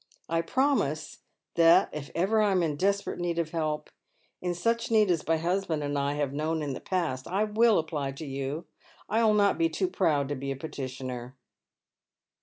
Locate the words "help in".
3.51-4.55